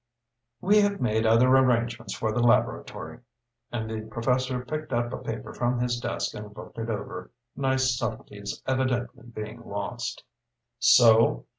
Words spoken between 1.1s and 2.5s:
other arrangements for the